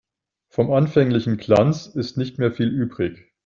Vom 0.49 0.71
anfänglichen 0.71 1.37
Glanz 1.37 1.85
ist 1.85 2.17
nicht 2.17 2.39
mehr 2.39 2.51
viel 2.51 2.69
übrig. 2.69 3.31